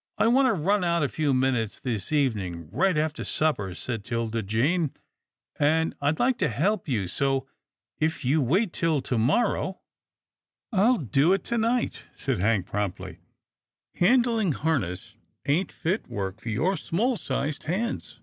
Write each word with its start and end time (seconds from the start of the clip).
"I 0.18 0.26
want 0.26 0.46
to 0.46 0.54
run 0.54 0.82
out 0.82 1.04
a 1.04 1.08
few 1.08 1.32
minutes 1.32 1.78
this 1.78 2.10
eve 2.12 2.34
ning, 2.34 2.68
right 2.72 2.98
after 2.98 3.22
supper," 3.22 3.76
said 3.76 4.02
'Tilda 4.04 4.42
Jane," 4.42 4.92
and 5.60 5.94
I'd 6.00 6.18
like 6.18 6.36
to 6.38 6.48
help 6.48 6.88
you, 6.88 7.06
so 7.06 7.46
if 8.00 8.24
you 8.24 8.42
wait 8.42 8.72
till 8.72 9.00
to 9.02 9.16
mor 9.16 9.52
row 9.52 9.78
—"40 10.72 10.80
'TILDA 10.80 10.80
JANE'S 10.80 10.80
ORPHANS" 10.80 10.80
I'll 10.98 11.04
do 11.28 11.32
it 11.32 11.44
to 11.44 11.58
night," 11.58 12.04
said 12.16 12.38
Hank 12.40 12.66
promptly," 12.66 13.18
handling 14.00 14.50
harness 14.50 15.16
ain't 15.46 15.70
fit 15.70 16.08
work 16.08 16.40
for 16.40 16.48
your 16.48 16.76
small 16.76 17.16
sized 17.16 17.62
hands. 17.62 18.18